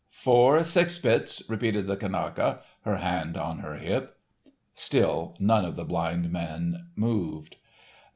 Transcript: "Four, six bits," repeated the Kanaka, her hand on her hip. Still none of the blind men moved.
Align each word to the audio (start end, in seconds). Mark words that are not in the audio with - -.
"Four, 0.17 0.63
six 0.63 0.97
bits," 0.97 1.43
repeated 1.47 1.85
the 1.85 1.95
Kanaka, 1.95 2.61
her 2.85 2.95
hand 2.95 3.37
on 3.37 3.59
her 3.59 3.75
hip. 3.75 4.17
Still 4.73 5.35
none 5.39 5.63
of 5.63 5.75
the 5.75 5.85
blind 5.85 6.31
men 6.31 6.87
moved. 6.95 7.57